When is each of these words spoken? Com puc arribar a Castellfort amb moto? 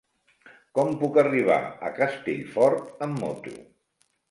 Com 0.79 0.95
puc 1.01 1.19
arribar 1.23 1.59
a 1.89 1.93
Castellfort 1.99 3.07
amb 3.09 3.25
moto? 3.27 3.57